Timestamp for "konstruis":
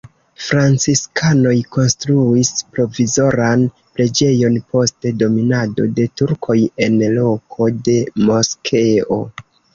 1.75-2.49